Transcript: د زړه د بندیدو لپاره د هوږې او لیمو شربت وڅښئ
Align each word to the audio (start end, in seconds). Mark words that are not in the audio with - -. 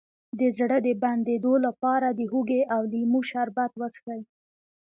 د 0.39 0.41
زړه 0.57 0.77
د 0.87 0.87
بندیدو 1.03 1.53
لپاره 1.65 2.07
د 2.11 2.21
هوږې 2.31 2.61
او 2.75 2.81
لیمو 2.93 3.19
شربت 3.29 3.71
وڅښئ 3.77 4.21